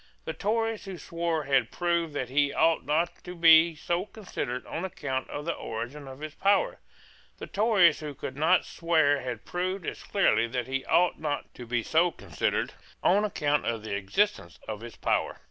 [0.25, 4.83] The Tories who swore had proved that he ought not to be so considered on
[4.83, 6.79] account of the origin of his power:
[7.37, 11.67] the Tories who would not swear had proved as clearly that he ought not to
[11.67, 15.37] be so considered on account of the existence of his power.